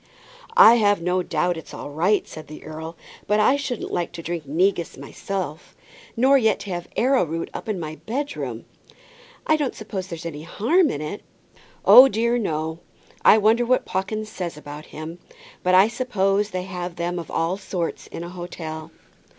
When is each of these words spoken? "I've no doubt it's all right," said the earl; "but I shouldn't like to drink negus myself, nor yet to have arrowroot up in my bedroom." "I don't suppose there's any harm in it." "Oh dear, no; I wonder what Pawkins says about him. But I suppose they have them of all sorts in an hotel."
"I've 0.57 0.99
no 0.99 1.21
doubt 1.21 1.57
it's 1.57 1.75
all 1.75 1.91
right," 1.91 2.27
said 2.27 2.47
the 2.47 2.63
earl; 2.63 2.97
"but 3.27 3.39
I 3.39 3.55
shouldn't 3.55 3.93
like 3.93 4.11
to 4.13 4.23
drink 4.23 4.47
negus 4.47 4.97
myself, 4.97 5.75
nor 6.17 6.39
yet 6.39 6.59
to 6.61 6.71
have 6.71 6.87
arrowroot 6.97 7.51
up 7.53 7.69
in 7.69 7.79
my 7.79 7.97
bedroom." 8.07 8.65
"I 9.45 9.57
don't 9.57 9.75
suppose 9.75 10.07
there's 10.07 10.25
any 10.25 10.41
harm 10.41 10.89
in 10.89 11.01
it." 11.01 11.21
"Oh 11.85 12.07
dear, 12.07 12.39
no; 12.39 12.79
I 13.23 13.37
wonder 13.37 13.63
what 13.63 13.85
Pawkins 13.85 14.27
says 14.29 14.57
about 14.57 14.87
him. 14.87 15.19
But 15.61 15.75
I 15.75 15.87
suppose 15.87 16.49
they 16.49 16.63
have 16.63 16.95
them 16.95 17.19
of 17.19 17.29
all 17.29 17.55
sorts 17.57 18.07
in 18.07 18.23
an 18.23 18.31
hotel." 18.31 18.89